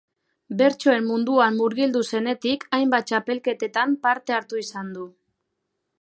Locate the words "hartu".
4.39-4.63